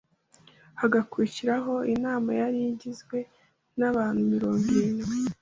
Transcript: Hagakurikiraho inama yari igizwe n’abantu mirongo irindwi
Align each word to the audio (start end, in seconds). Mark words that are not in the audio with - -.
Hagakurikiraho 0.81 1.73
inama 1.93 2.29
yari 2.41 2.59
igizwe 2.73 3.17
n’abantu 3.79 4.21
mirongo 4.33 4.63
irindwi 4.75 5.15